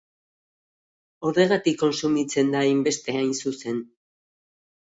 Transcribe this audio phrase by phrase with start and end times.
[1.27, 3.79] Horregatik kontsumitzen da hainbeste, hain zuzen.